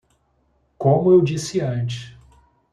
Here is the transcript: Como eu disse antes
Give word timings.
Como 0.79 1.11
eu 1.11 1.21
disse 1.21 1.59
antes 1.61 2.17